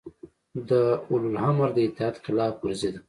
د 0.69 0.71
اولوامر 1.11 1.69
د 1.73 1.77
اطاعت 1.87 2.15
خلاف 2.25 2.53
ورزي 2.61 2.89
ده 2.93 2.99